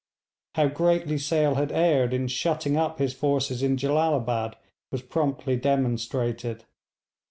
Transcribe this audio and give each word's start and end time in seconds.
How 0.55 0.67
greatly 0.67 1.19
Sale 1.19 1.53
had 1.53 1.71
erred 1.71 2.11
in 2.11 2.27
shutting 2.27 2.75
up 2.75 2.97
his 2.97 3.13
force 3.13 3.51
in 3.61 3.77
Jellalabad 3.77 4.55
was 4.91 5.03
promptly 5.03 5.57
demonstrated. 5.57 6.65